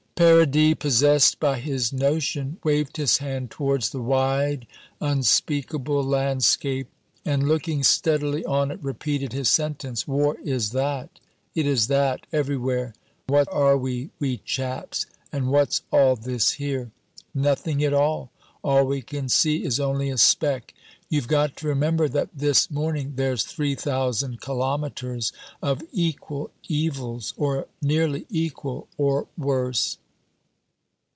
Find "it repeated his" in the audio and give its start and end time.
8.69-9.49